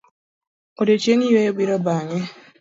Odiochieng' 0.81 1.27
yueyo 1.31 1.51
biro 1.57 1.77
bang'e. 1.85 2.19